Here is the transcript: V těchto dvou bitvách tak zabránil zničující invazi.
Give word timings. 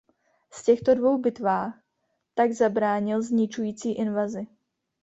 V 0.49 0.63
těchto 0.65 0.95
dvou 0.95 1.17
bitvách 1.17 1.81
tak 2.33 2.51
zabránil 2.51 3.21
zničující 3.21 3.93
invazi. 3.93 4.47